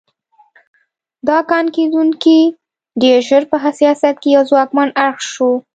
[1.27, 2.37] دا کان کیندونکي
[3.01, 5.51] ډېر ژر په سیاست کې یو ځواکمن اړخ شو.